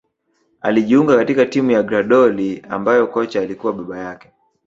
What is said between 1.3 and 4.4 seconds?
timu ya Grahdoli ambayo kocha alikuwa baba yake